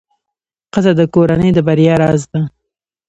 [0.73, 2.41] ښځه د کورنۍ د بریا راز ده.